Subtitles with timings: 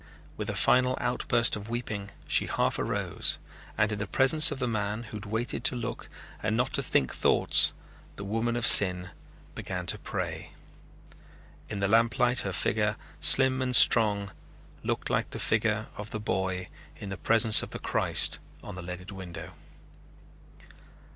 [0.35, 3.37] With a final outburst of weeping she half arose,
[3.77, 6.09] and in the presence of the man who had waited to look
[6.41, 7.71] and not to think thoughts
[8.15, 9.11] the woman of sin
[9.53, 10.53] began to pray.
[11.69, 14.31] In the lamplight her figure, slim and strong,
[14.81, 18.81] looked like the figure of the boy in the presence of the Christ on the
[18.81, 19.53] leaded window.